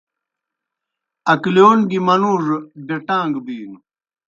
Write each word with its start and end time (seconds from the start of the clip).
اکلِیون 1.33 1.79
گیْ 1.89 1.99
منُوڙوْ 2.05 2.57
بیٹاݩگ 2.87 3.33
بِینوْ۔ 3.45 3.77